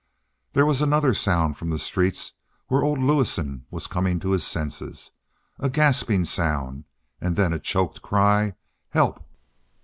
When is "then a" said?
7.35-7.59